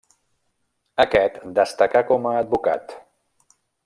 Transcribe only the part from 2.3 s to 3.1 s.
a advocat.